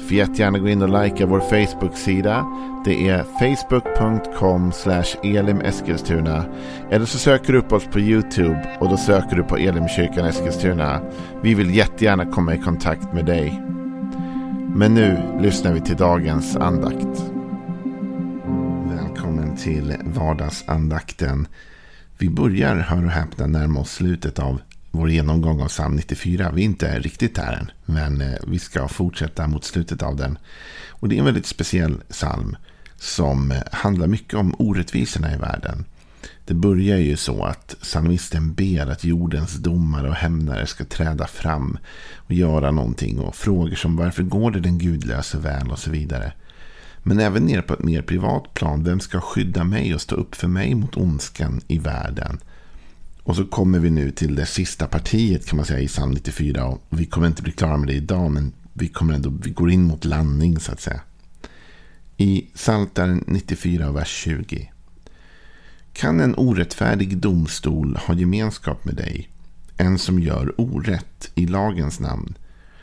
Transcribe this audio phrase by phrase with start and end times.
[0.00, 2.46] Får jättegärna gå in och likea vår Facebook-sida.
[2.84, 4.72] Det är facebook.com
[5.22, 6.44] elimeskilstuna.
[6.90, 11.00] Eller så söker du upp oss på YouTube och då söker du på Elimkyrkan Eskilstuna.
[11.42, 13.62] Vi vill jättegärna komma i kontakt med dig.
[14.74, 17.24] Men nu lyssnar vi till dagens andakt.
[18.96, 21.46] Välkommen till vardagsandakten.
[22.18, 26.50] Vi börjar, hör och häpna, närma oss slutet av vår genomgång av psalm 94.
[26.54, 30.38] Vi är inte riktigt där än, men eh, vi ska fortsätta mot slutet av den.
[30.88, 32.56] Och det är en väldigt speciell psalm
[32.96, 35.84] som eh, handlar mycket om orättvisorna i världen.
[36.44, 41.78] Det börjar ju så att psalmisten ber att jordens domare och hämnare ska träda fram
[42.16, 46.32] och göra någonting och frågor som varför går det den gudlöse väl och så vidare.
[47.02, 50.34] Men även ner på ett mer privat plan, vem ska skydda mig och stå upp
[50.34, 52.38] för mig mot ondskan i världen?
[53.22, 56.66] Och så kommer vi nu till det sista partiet kan man säga i psalm 94.
[56.66, 59.70] Och vi kommer inte bli klara med det idag, men vi, kommer ändå, vi går
[59.70, 61.00] in mot landning så att säga.
[62.16, 64.70] I Psaltaren 94, vers 20.
[65.92, 69.28] Kan en orättfärdig domstol ha gemenskap med dig?
[69.76, 72.34] En som gör orätt i lagens namn.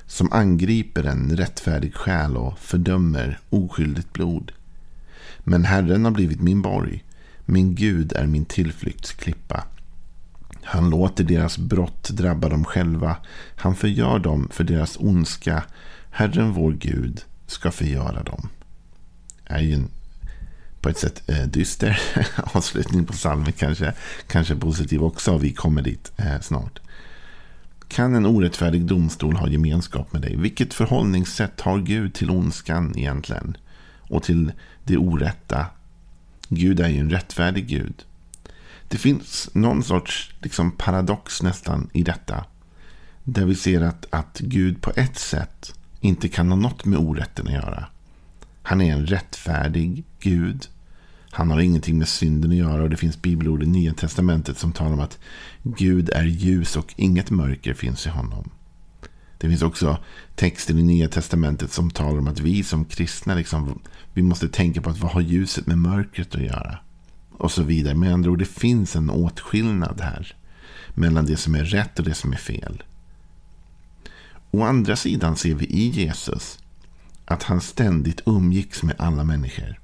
[0.05, 4.51] Som angriper en rättfärdig själ och fördömer oskyldigt blod.
[5.39, 7.03] Men Herren har blivit min borg.
[7.45, 9.63] Min Gud är min tillflyktsklippa.
[10.67, 13.17] Han låter deras brott drabba dem själva.
[13.55, 15.63] Han förgör dem för deras ondska.
[16.11, 18.49] Herren vår Gud ska förgöra dem.
[19.47, 19.89] Det är ju en
[20.81, 22.01] på ett sätt eh, dyster
[22.53, 23.93] avslutning på salmen kanske.
[24.27, 25.37] Kanske positiv också.
[25.37, 26.79] Vi kommer dit eh, snart.
[27.87, 30.35] Kan en orättfärdig domstol ha gemenskap med dig?
[30.35, 33.57] Vilket förhållningssätt har Gud till ondskan egentligen?
[34.09, 34.51] Och till
[34.83, 35.65] det orätta?
[36.49, 38.05] Gud är ju en rättfärdig Gud.
[38.87, 42.45] Det finns någon sorts liksom, paradox nästan i detta.
[43.23, 47.47] Där vi ser att, att Gud på ett sätt inte kan ha något med orätten
[47.47, 47.85] att göra.
[48.61, 50.67] Han är en rättfärdig Gud.
[51.29, 54.71] Han har ingenting med synden att göra och det finns bibelord i Nya Testamentet som
[54.71, 55.19] talar om att
[55.63, 58.49] Gud är ljus och inget mörker finns i honom.
[59.37, 59.97] Det finns också
[60.35, 63.79] texter i Nya Testamentet som talar om att vi som kristna liksom,
[64.13, 66.79] vi måste tänka på att vad har ljuset med mörkret att göra?
[67.37, 67.95] Och så vidare.
[67.95, 70.35] Med andra ord, det finns en åtskillnad här.
[70.93, 72.83] Mellan det som är rätt och det som är fel.
[74.51, 76.59] Å andra sidan ser vi i Jesus
[77.25, 79.79] att han ständigt umgicks med alla människor.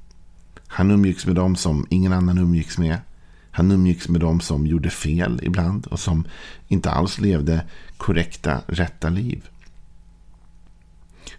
[0.68, 2.98] Han umgicks med dem som ingen annan umgicks med.
[3.52, 6.28] Han umgicks med dem som gjorde fel ibland och som
[6.68, 7.66] inte alls levde
[7.98, 9.50] korrekta, rätta liv.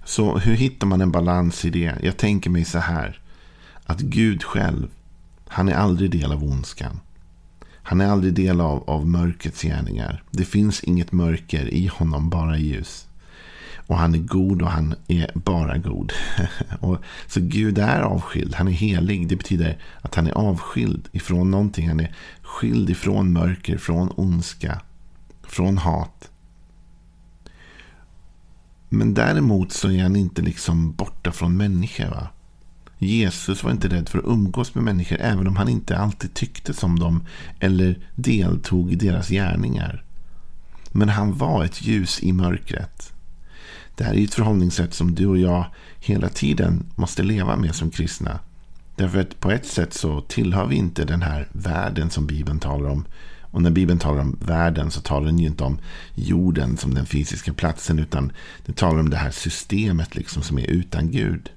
[0.04, 1.94] Så hur hittar man en balans i det?
[2.02, 3.20] Jag tänker mig så här.
[3.84, 4.88] Att Gud själv
[5.54, 7.00] han är aldrig del av ondskan.
[7.82, 10.22] Han är aldrig del av, av mörkrets gärningar.
[10.30, 13.06] Det finns inget mörker i honom, bara ljus.
[13.86, 16.12] Och han är god och han är bara god.
[16.80, 19.28] och, så Gud är avskild, han är helig.
[19.28, 21.88] Det betyder att han är avskild ifrån någonting.
[21.88, 24.80] Han är skild ifrån mörker, från ondska,
[25.42, 26.30] från hat.
[28.88, 32.10] Men däremot så är han inte liksom borta från människor.
[32.10, 32.28] Va?
[32.98, 36.74] Jesus var inte rädd för att umgås med människor även om han inte alltid tyckte
[36.74, 37.26] som dem
[37.60, 40.04] eller deltog i deras gärningar.
[40.92, 43.12] Men han var ett ljus i mörkret.
[43.96, 45.66] Det här är ett förhållningssätt som du och jag
[45.98, 48.38] hela tiden måste leva med som kristna.
[48.96, 52.90] Därför att på ett sätt så tillhör vi inte den här världen som Bibeln talar
[52.90, 53.04] om.
[53.40, 55.78] Och när Bibeln talar om världen så talar den ju inte om
[56.14, 58.32] jorden som den fysiska platsen utan
[58.66, 61.50] den talar om det här systemet liksom som är utan Gud.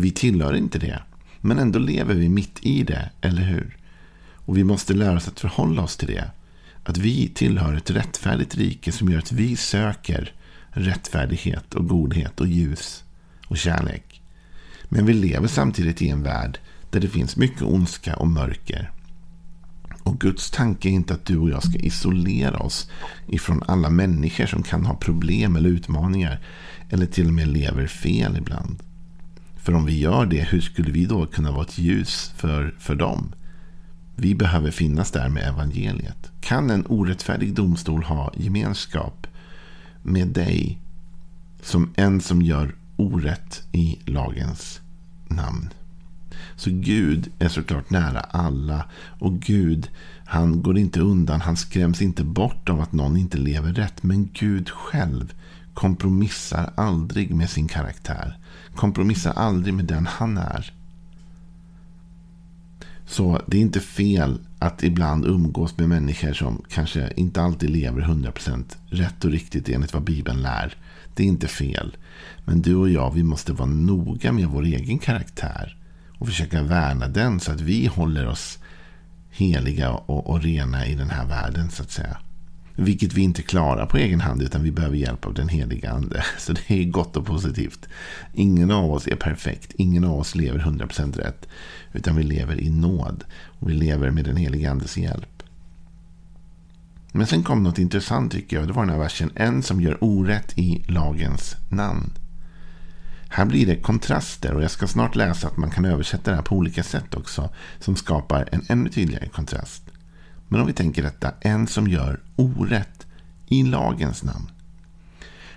[0.00, 1.02] Vi tillhör inte det.
[1.40, 3.76] Men ändå lever vi mitt i det, eller hur?
[4.34, 6.30] Och vi måste lära oss att förhålla oss till det.
[6.84, 10.32] Att vi tillhör ett rättfärdigt rike som gör att vi söker
[10.70, 13.04] rättfärdighet och godhet och ljus
[13.46, 14.22] och kärlek.
[14.84, 16.58] Men vi lever samtidigt i en värld
[16.90, 18.90] där det finns mycket ondska och mörker.
[20.02, 22.90] Och Guds tanke är inte att du och jag ska isolera oss
[23.28, 26.40] ifrån alla människor som kan ha problem eller utmaningar.
[26.90, 28.82] Eller till och med lever fel ibland.
[29.70, 32.94] För om vi gör det, hur skulle vi då kunna vara ett ljus för, för
[32.94, 33.32] dem?
[34.16, 36.30] Vi behöver finnas där med evangeliet.
[36.40, 39.26] Kan en orättfärdig domstol ha gemenskap
[40.02, 40.78] med dig
[41.62, 44.80] som en som gör orätt i lagens
[45.28, 45.68] namn?
[46.56, 48.84] Så Gud är såklart nära alla.
[49.18, 49.90] Och Gud,
[50.24, 51.40] han går inte undan.
[51.40, 54.02] Han skräms inte bort av att någon inte lever rätt.
[54.02, 55.34] Men Gud själv
[55.80, 58.38] kompromissar aldrig med sin karaktär.
[58.74, 60.72] Kompromissar aldrig med den han är.
[63.06, 68.02] Så det är inte fel att ibland umgås med människor som kanske inte alltid lever
[68.02, 70.74] 100% rätt och riktigt enligt vad Bibeln lär.
[71.14, 71.96] Det är inte fel.
[72.44, 75.76] Men du och jag, vi måste vara noga med vår egen karaktär.
[76.18, 78.58] Och försöka värna den så att vi håller oss
[79.30, 82.18] heliga och, och rena i den här världen så att säga.
[82.82, 86.24] Vilket vi inte klarar på egen hand utan vi behöver hjälp av den heliga ande.
[86.38, 87.88] Så det är gott och positivt.
[88.34, 89.72] Ingen av oss är perfekt.
[89.76, 91.48] Ingen av oss lever 100% rätt.
[91.92, 93.24] Utan vi lever i nåd.
[93.32, 95.42] Och vi lever med den heliga andes hjälp.
[97.12, 98.66] Men sen kom något intressant tycker jag.
[98.66, 99.30] Det var den här versen.
[99.34, 102.12] En som gör orätt i lagens namn.
[103.28, 106.44] Här blir det kontraster och jag ska snart läsa att man kan översätta det här
[106.44, 107.50] på olika sätt också.
[107.78, 109.89] Som skapar en ännu tydligare kontrast.
[110.50, 113.06] Men om vi tänker detta, en som gör orätt
[113.46, 114.50] i lagens namn.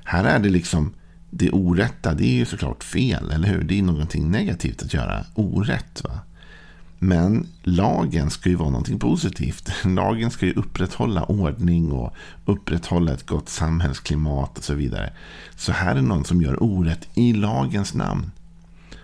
[0.04, 0.94] Här är det liksom
[1.30, 3.64] det orätta, det är ju såklart fel, eller hur?
[3.64, 6.02] Det är någonting negativt att göra orätt.
[6.04, 6.20] Va?
[7.00, 9.72] Men lagen ska ju vara någonting positivt.
[9.86, 12.14] Lagen ska ju upprätthålla ordning och
[12.46, 15.14] upprätthålla ett gott samhällsklimat och så vidare.
[15.56, 18.32] Så här är någon som gör orätt i lagens namn.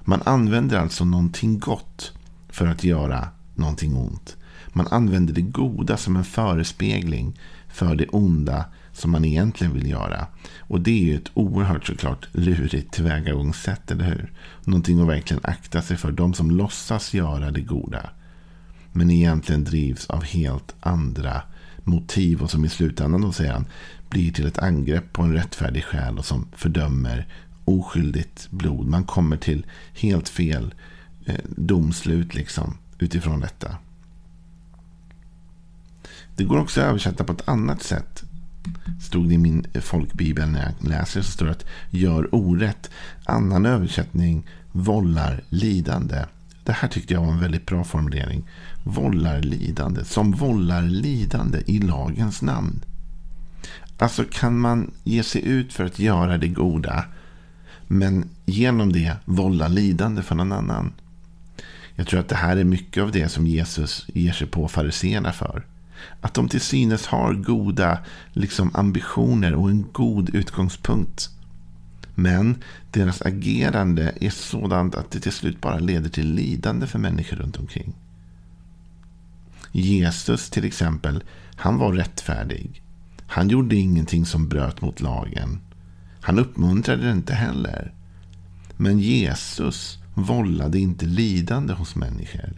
[0.01, 2.11] Man använder alltså någonting gott
[2.49, 4.37] för att göra någonting ont.
[4.73, 10.27] Man använder det goda som en förespegling för det onda som man egentligen vill göra.
[10.59, 14.31] Och det är ju ett oerhört såklart lurigt tillvägagångssätt, eller hur?
[14.63, 16.11] Någonting att verkligen akta sig för.
[16.11, 18.09] De som låtsas göra det goda.
[18.91, 21.41] Men egentligen drivs av helt andra
[21.83, 22.41] motiv.
[22.41, 23.65] Och som i slutändan då säger han
[24.09, 26.17] blir till ett angrepp på en rättfärdig själ.
[26.17, 27.27] Och som fördömer
[27.65, 28.87] oskyldigt blod.
[28.87, 30.73] Man kommer till helt fel
[31.25, 33.77] eh, domslut liksom utifrån detta.
[36.39, 38.23] Det går också att översätta på ett annat sätt.
[39.01, 42.89] Stod det i min folkbibel när jag läser så står det att gör orätt.
[43.25, 46.25] Annan översättning vållar lidande.
[46.63, 48.43] Det här tyckte jag var en väldigt bra formulering.
[48.83, 50.05] Vållar lidande.
[50.05, 52.81] Som vållar lidande i lagens namn.
[53.97, 57.05] Alltså kan man ge sig ut för att göra det goda.
[57.87, 60.93] Men genom det vålla lidande för någon annan.
[61.95, 65.31] Jag tror att det här är mycket av det som Jesus ger sig på fariseerna
[65.31, 65.63] för.
[66.21, 67.99] Att de till synes har goda
[68.33, 71.29] liksom, ambitioner och en god utgångspunkt.
[72.15, 77.37] Men deras agerande är sådant att det till slut bara leder till lidande för människor
[77.37, 77.93] runt omkring.
[79.71, 81.23] Jesus till exempel,
[81.55, 82.81] han var rättfärdig.
[83.27, 85.59] Han gjorde ingenting som bröt mot lagen.
[86.21, 87.93] Han uppmuntrade det inte heller.
[88.77, 92.53] Men Jesus vållade inte lidande hos människor.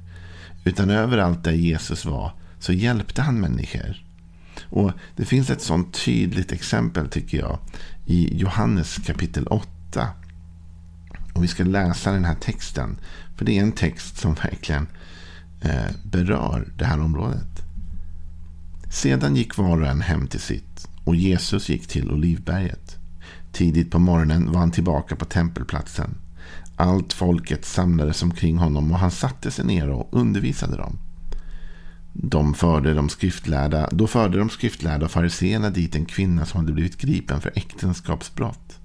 [0.63, 4.05] Utan överallt där Jesus var så hjälpte han människor.
[4.69, 7.59] Och Det finns ett sånt tydligt exempel tycker jag
[8.05, 10.07] i Johannes kapitel 8.
[11.33, 12.97] Och Vi ska läsa den här texten.
[13.35, 14.87] För det är en text som verkligen
[15.61, 17.61] eh, berör det här området.
[18.91, 22.97] Sedan gick var och en hem till sitt och Jesus gick till Olivberget.
[23.51, 26.17] Tidigt på morgonen var han tillbaka på tempelplatsen.
[26.75, 30.97] Allt folket samlades omkring honom och han satte sig ner och undervisade dem.
[32.13, 36.73] De förde de skriftlärda, då förde de skriftlärda och fariséerna dit en kvinna som hade
[36.73, 38.79] blivit gripen för äktenskapsbrott.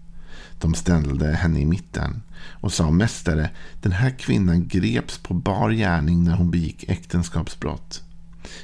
[0.61, 2.23] De ställde henne i mitten
[2.61, 3.50] och sa Mästare,
[3.83, 8.02] den här kvinnan greps på bar gärning när hon begick äktenskapsbrott.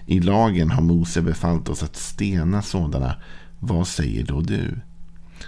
[0.06, 3.16] I lagen har Mose befallt oss att stena sådana.
[3.58, 4.80] Vad säger då du?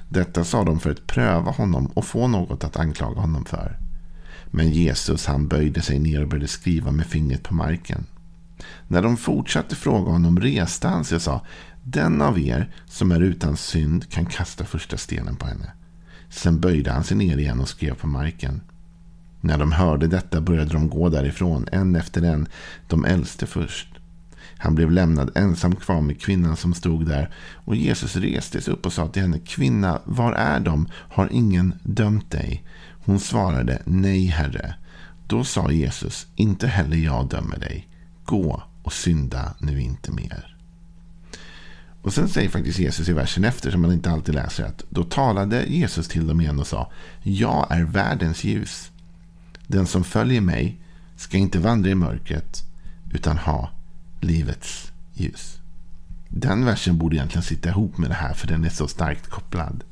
[0.08, 3.78] Detta sa de för att pröva honom och få något att anklaga honom för.
[4.46, 8.06] Men Jesus han böjde sig ner och började skriva med fingret på marken.
[8.88, 11.46] När de fortsatte fråga honom reste han sig och sa
[11.82, 15.72] Den av er som är utan synd kan kasta första stenen på henne.
[16.30, 18.60] Sen böjde han sig ner igen och skrev på marken.
[19.40, 22.48] När de hörde detta började de gå därifrån, en efter en,
[22.88, 23.88] de äldste först.
[24.58, 28.86] Han blev lämnad ensam kvar med kvinnan som stod där och Jesus reste sig upp
[28.86, 30.88] och sa till henne Kvinna, var är de?
[30.92, 32.64] Har ingen dömt dig?
[33.04, 34.74] Hon svarade Nej, Herre.
[35.26, 37.88] Då sa Jesus, inte heller jag dömer dig.
[38.24, 40.56] Gå och synda nu inte mer.
[42.02, 45.04] Och sen säger faktiskt Jesus i versen efter, som man inte alltid läser, att då
[45.04, 48.90] talade Jesus till dem igen och sa, jag är världens ljus.
[49.66, 50.80] Den som följer mig
[51.16, 52.62] ska inte vandra i mörkret,
[53.12, 53.70] utan ha
[54.20, 55.58] livets ljus.
[56.28, 59.84] Den versen borde egentligen sitta ihop med det här, för den är så starkt kopplad.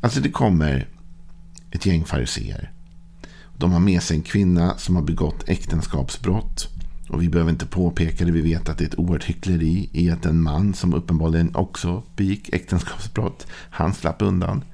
[0.00, 0.88] Alltså det kommer
[1.70, 2.72] ett gäng fariseer
[3.56, 6.75] De har med sig en kvinna som har begått äktenskapsbrott.
[7.08, 8.32] Och vi behöver inte påpeka det.
[8.32, 12.02] Vi vet att det är ett oerhört hyckleri i att en man som uppenbarligen också
[12.16, 13.46] begick äktenskapsbrott.
[13.70, 14.64] Han slapp undan.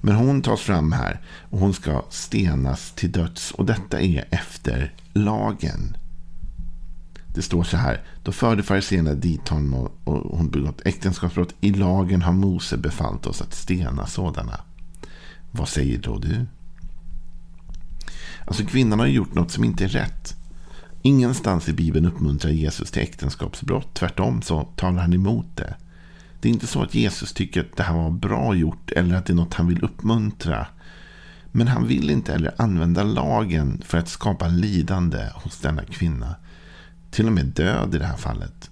[0.00, 1.20] Men hon tas fram här
[1.50, 3.50] och hon ska stenas till döds.
[3.50, 5.96] Och detta är efter lagen.
[7.34, 8.02] Det står så här.
[8.22, 11.54] Då förde fariséerna dit honom och hon begått äktenskapsbrott.
[11.60, 14.60] I lagen har Mose befallt oss att stena sådana.
[15.50, 16.46] Vad säger då du?
[18.44, 20.36] Alltså kvinnan har gjort något som inte är rätt.
[21.06, 23.94] Ingenstans i Bibeln uppmuntrar Jesus till äktenskapsbrott.
[23.94, 25.74] Tvärtom så talar han emot det.
[26.40, 29.26] Det är inte så att Jesus tycker att det här var bra gjort eller att
[29.26, 30.66] det är något han vill uppmuntra.
[31.52, 36.34] Men han vill inte heller använda lagen för att skapa lidande hos denna kvinna.
[37.10, 38.70] Till och med död i det här fallet.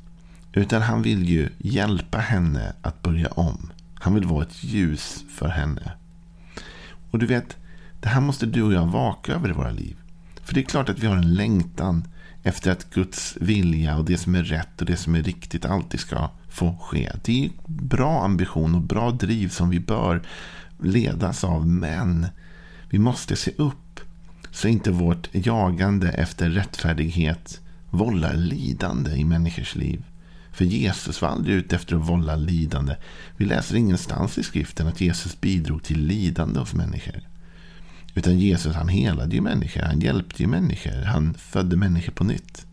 [0.52, 3.72] Utan han vill ju hjälpa henne att börja om.
[3.94, 5.92] Han vill vara ett ljus för henne.
[7.10, 7.56] Och du vet,
[8.00, 9.96] det här måste du och jag vaka över i våra liv.
[10.42, 12.04] För det är klart att vi har en längtan
[12.46, 16.00] efter att Guds vilja och det som är rätt och det som är riktigt alltid
[16.00, 17.12] ska få ske.
[17.24, 20.22] Det är bra ambition och bra driv som vi bör
[20.82, 21.66] ledas av.
[21.66, 22.26] Men
[22.90, 24.00] vi måste se upp
[24.50, 27.60] så inte vårt jagande efter rättfärdighet
[27.90, 30.04] vållar lidande i människors liv.
[30.52, 32.96] För Jesus var aldrig ute efter att vålla lidande.
[33.36, 37.20] Vi läser ingenstans i skriften att Jesus bidrog till lidande hos människor.
[38.14, 42.66] Utan Jesus han helade ju människor, han hjälpte ju människor, han födde människor på nytt.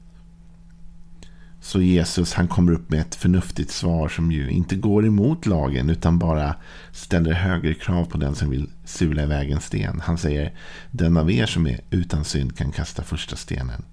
[1.61, 5.89] Så Jesus han kommer upp med ett förnuftigt svar som ju inte går emot lagen
[5.89, 6.55] utan bara
[6.91, 10.01] ställer högre krav på den som vill sula iväg en sten.
[10.01, 10.53] Han säger
[10.91, 13.83] den av er som är utan synd kan kasta första stenen.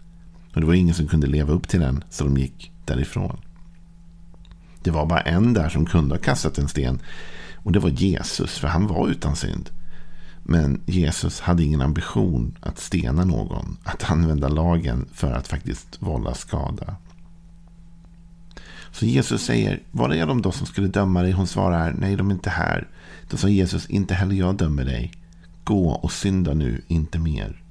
[0.55, 3.41] Och det var ingen som kunde leva upp till den så de gick därifrån.
[4.83, 7.01] Det var bara en där som kunde ha kastat en sten
[7.57, 9.71] och det var Jesus för han var utan synd.
[10.51, 16.35] Men Jesus hade ingen ambition att stena någon, att använda lagen för att faktiskt vålla
[16.35, 16.97] skada.
[18.93, 21.33] Så Jesus säger, var är de då som skulle döma dig?
[21.33, 22.89] Hon svarar, nej de är inte här.
[23.31, 25.13] Då sa Jesus, inte heller jag dömer dig.
[25.65, 27.63] Gå och synda nu, inte mer.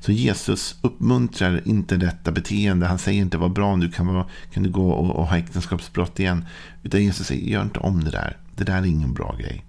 [0.00, 2.86] Så Jesus uppmuntrar inte detta beteende.
[2.86, 5.38] Han säger inte vad bra om du kan, vara, kan du gå och, och ha
[5.38, 6.44] äktenskapsbrott igen.
[6.82, 8.36] Utan Jesus säger, gör inte om det där.
[8.56, 9.64] Det där är ingen bra grej.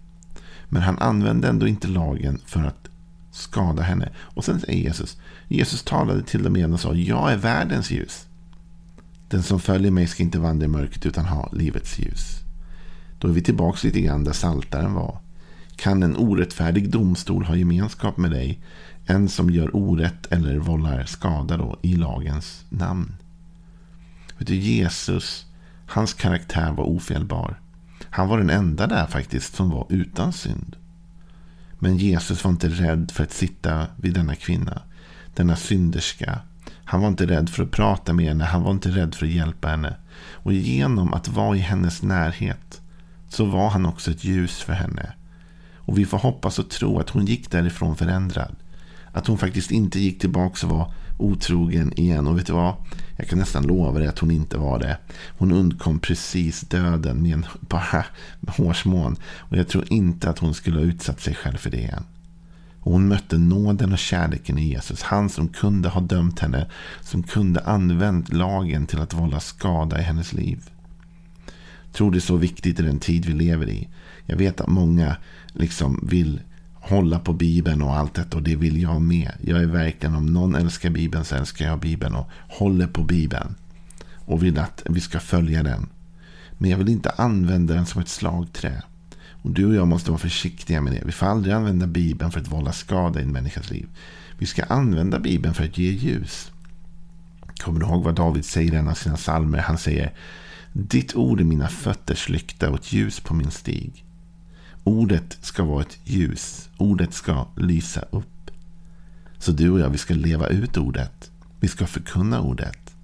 [0.70, 2.90] Men han använde ändå inte lagen för att
[3.32, 4.10] skada henne.
[4.18, 8.28] Och sen säger Jesus, Jesus talade till dem igen och sa, jag är världens ljus.
[9.30, 12.40] Den som följer mig ska inte vandra i mörkret utan ha livets ljus.
[13.20, 15.20] Då är vi tillbaka lite grann där saltaren var.
[15.76, 18.60] Kan en orättfärdig domstol ha gemenskap med dig?
[19.06, 23.16] En som gör orätt eller vållar skada då i lagens namn.
[24.38, 25.46] Vet du, Jesus,
[25.88, 27.60] hans karaktär var ofelbar.
[28.18, 30.76] Han var den enda där faktiskt som var utan synd.
[31.80, 34.82] Men Jesus var inte rädd för att sitta vid denna kvinna.
[35.36, 36.40] Denna synderska.
[36.84, 38.44] Han var inte rädd för att prata med henne.
[38.44, 39.96] Han var inte rädd för att hjälpa henne.
[40.32, 42.82] Och genom att vara i hennes närhet
[43.30, 45.14] så var han också ett ljus för henne.
[45.76, 48.56] Och vi får hoppas och tro att hon gick därifrån förändrad.
[49.12, 52.28] Att hon faktiskt inte gick tillbaka och var otrogen igen.
[52.28, 52.76] Och vet du vad?
[53.18, 54.98] Jag kan nästan lova dig att hon inte var det.
[55.38, 58.06] Hon undkom precis döden med en bara
[58.48, 59.16] hårsmån.
[59.38, 62.04] Och jag tror inte att hon skulle ha utsatt sig själv för det igen.
[62.80, 65.02] Och hon mötte nåden och kärleken i Jesus.
[65.02, 66.70] Han som kunde ha dömt henne.
[67.02, 70.70] Som kunde använt lagen till att vålla skada i hennes liv.
[71.84, 73.88] Jag tror det är så viktigt i den tid vi lever i.
[74.26, 75.18] Jag vet att många
[75.54, 76.42] liksom vill
[76.90, 78.38] hålla på Bibeln och allt detta.
[78.38, 79.32] Och det vill jag med.
[79.42, 82.16] Jag är verkligen, om någon älskar Bibeln så älskar jag Bibeln.
[82.16, 83.56] Och håller på Bibeln.
[84.16, 85.88] Och vill att vi ska följa den.
[86.58, 88.82] Men jag vill inte använda den som ett slagträ.
[89.42, 91.02] Och du och jag måste vara försiktiga med det.
[91.06, 93.88] Vi får aldrig använda Bibeln för att vålla skada i en människas liv.
[94.38, 96.52] Vi ska använda Bibeln för att ge ljus.
[97.58, 99.58] Kommer du ihåg vad David säger i en av sina psalmer?
[99.58, 100.14] Han säger
[100.74, 104.06] Ditt ord är mina fötters lykta och ett ljus på min stig.
[104.88, 106.70] Ordet ska vara ett ljus.
[106.78, 108.52] Ordet ska lysa upp.
[109.38, 111.32] Så du och jag, vi ska leva ut ordet.
[111.60, 112.96] Vi ska förkunna ordet.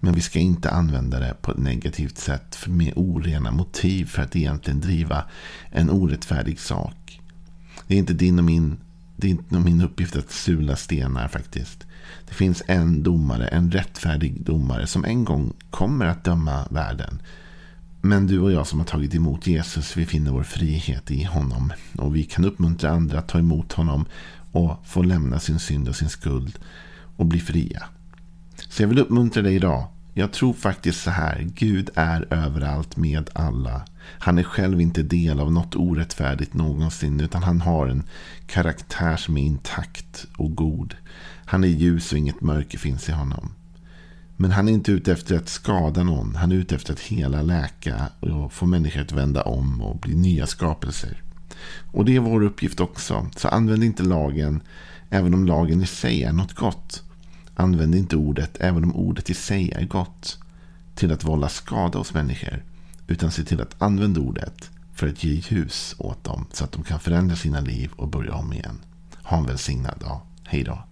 [0.00, 4.36] Men vi ska inte använda det på ett negativt sätt med orena motiv för att
[4.36, 5.24] egentligen driva
[5.70, 7.20] en orättfärdig sak.
[7.86, 8.76] Det är inte din och min,
[9.16, 11.86] det är inte min uppgift att sula stenar faktiskt.
[12.28, 17.22] Det finns en domare, en rättfärdig domare som en gång kommer att döma världen.
[18.08, 21.72] Men du och jag som har tagit emot Jesus, vi finner vår frihet i honom.
[21.98, 24.04] Och vi kan uppmuntra andra att ta emot honom
[24.52, 26.58] och få lämna sin synd och sin skuld
[27.16, 27.84] och bli fria.
[28.68, 29.86] Så jag vill uppmuntra dig idag.
[30.14, 31.46] Jag tror faktiskt så här.
[31.54, 33.82] Gud är överallt med alla.
[34.18, 37.20] Han är själv inte del av något orättfärdigt någonsin.
[37.20, 38.02] Utan han har en
[38.46, 40.94] karaktär som är intakt och god.
[41.44, 43.50] Han är ljus och inget mörker finns i honom.
[44.40, 46.34] Men han är inte ute efter att skada någon.
[46.34, 50.14] Han är ute efter att hela, läka och få människor att vända om och bli
[50.14, 51.22] nya skapelser.
[51.92, 53.26] Och det är vår uppgift också.
[53.36, 54.60] Så använd inte lagen,
[55.10, 57.02] även om lagen i sig är något gott.
[57.54, 60.38] Använd inte ordet, även om ordet i sig är gott,
[60.94, 62.64] till att vålla skada hos människor.
[63.06, 66.82] Utan se till att använda ordet för att ge ljus åt dem så att de
[66.82, 68.78] kan förändra sina liv och börja om igen.
[69.22, 70.20] Ha en välsignad dag.
[70.44, 70.87] Hej då.